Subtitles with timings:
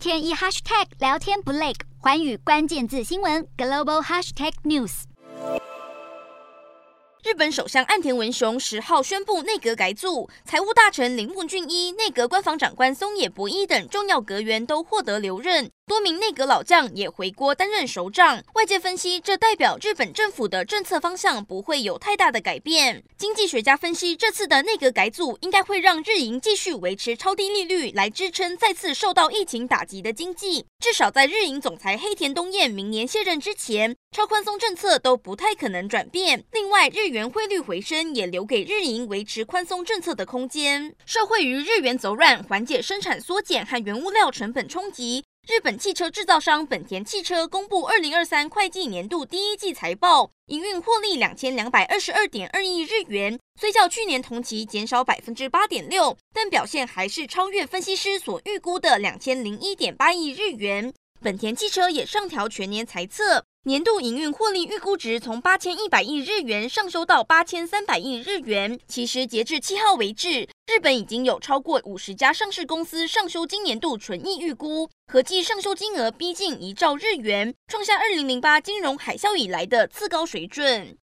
[0.00, 5.02] 天一 hashtag 聊天不累，环宇关键字新闻 global hashtag news。
[7.22, 15.70] 日本首相岸田文雄十号宣布内阁改组，财务大臣铃木俊一、内阁官房长官松野博一等重要阁员都获得留任。
[15.90, 23.02] 多名内阁老将也回国担任首长，外界分析，这代表日本政府的政策方向不会有太大的改变。
[23.18, 30.64] 经济学家分析，这次的内阁改组应该会让日银继续维持超低利率来支撑再次受到疫情打击的经济。
[30.78, 36.44] 至少在日银总裁黑田东彦明年卸任之前，超宽松政策都不太可能转变。
[36.52, 40.94] 另外，日元汇率回升也留给日银维持宽松政策的空间。
[41.04, 45.24] 受惠于日元走软，缓解生产缩减和原物料成本冲击。
[45.48, 60.92] 日本汽车制造商本田汽车公布二零二三会计年度第一季财报，营运获利两千两百二十二点二亿日元，虽较去年同期减少百分之八点六，但表现还是超越分析师所预估的两千零一点八亿日元。
[61.20, 63.44] 本田汽车也上调全年财测。
[63.64, 68.80] 年度营运获利预估值从八千一百亿日元上修到八千三百亿日元。
[68.88, 80.96] 其实截至七号为止，日本已经有超过五十家上市公司上修今年度纯益预估，合计上修金额逼近一兆日元，创下二零零八金融海啸以来的次高水准。